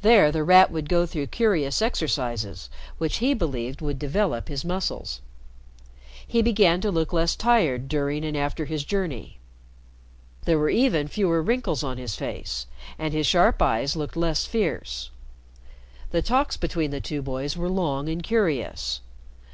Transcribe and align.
There 0.00 0.32
The 0.32 0.42
Rat 0.44 0.70
would 0.70 0.88
go 0.88 1.04
through 1.04 1.26
curious 1.26 1.82
exercises 1.82 2.70
which 2.96 3.18
he 3.18 3.34
believed 3.34 3.82
would 3.82 3.98
develop 3.98 4.48
his 4.48 4.64
muscles. 4.64 5.20
He 6.26 6.40
began 6.40 6.80
to 6.80 6.90
look 6.90 7.12
less 7.12 7.36
tired 7.36 7.86
during 7.86 8.24
and 8.24 8.34
after 8.34 8.64
his 8.64 8.82
journey. 8.82 9.40
There 10.46 10.58
were 10.58 10.70
even 10.70 11.06
fewer 11.06 11.42
wrinkles 11.42 11.84
on 11.84 11.98
his 11.98 12.14
face, 12.16 12.66
and 12.98 13.12
his 13.12 13.26
sharp 13.26 13.60
eyes 13.60 13.94
looked 13.94 14.16
less 14.16 14.46
fierce. 14.46 15.10
The 16.12 16.22
talks 16.22 16.56
between 16.56 16.90
the 16.90 17.02
two 17.02 17.20
boys 17.20 17.54
were 17.54 17.68
long 17.68 18.08
and 18.08 18.22
curious. 18.22 19.02